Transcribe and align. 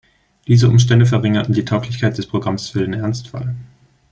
Diese 0.47 0.67
Umstände 0.67 1.05
verringerten 1.05 1.53
die 1.53 1.63
Tauglichkeit 1.63 2.17
des 2.17 2.25
Programms 2.25 2.69
für 2.71 2.79
den 2.79 2.93
Ernstfall. 2.95 3.53